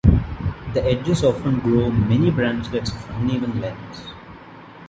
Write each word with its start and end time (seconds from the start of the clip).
The 0.73 0.83
edges 0.83 1.23
often 1.23 1.59
grow 1.59 1.91
many 1.91 2.31
branchlets 2.31 2.89
of 2.91 3.09
uneven 3.19 3.61
lengths. 3.61 4.05